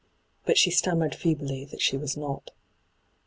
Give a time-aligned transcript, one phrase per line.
[0.47, 2.49] But she stammered feebly that she was not.